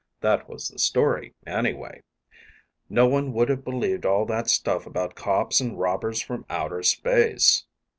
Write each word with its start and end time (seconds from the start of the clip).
That 0.21 0.49
was 0.49 0.67
the 0.69 0.79
story, 0.79 1.35
anyway. 1.45 2.01
No 2.89 3.05
one 3.05 3.33
would 3.33 3.49
have 3.49 3.63
believed 3.63 4.03
all 4.03 4.25
that 4.25 4.49
stuff 4.49 4.87
about 4.87 5.13
cops 5.13 5.59
and 5.61 5.77
robbers 5.77 6.19
from 6.23 6.43
outer 6.49 6.81
space. 6.81 7.65